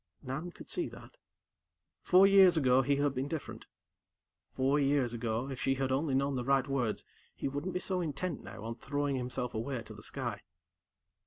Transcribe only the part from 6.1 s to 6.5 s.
known the